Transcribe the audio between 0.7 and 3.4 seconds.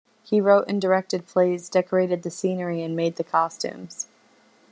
directed plays, decorated the scenery and made the